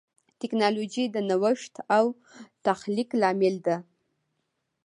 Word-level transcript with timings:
ټکنالوجي 0.39 1.03
د 1.11 1.17
نوښت 1.29 1.73
او 1.97 2.05
تخلیق 2.65 3.09
لامل 3.21 3.55
ده. 3.65 3.77